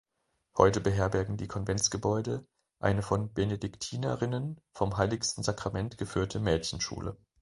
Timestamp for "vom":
4.73-4.97